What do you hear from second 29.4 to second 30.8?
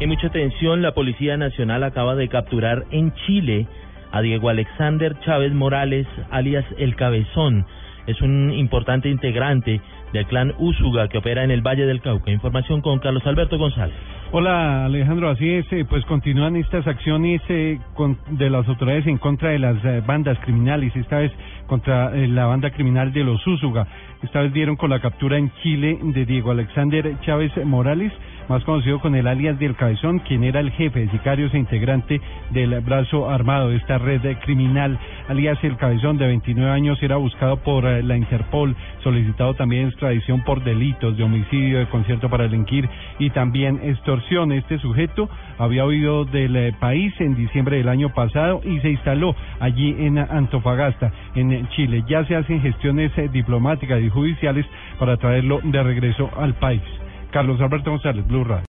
del Cabezón, quien era el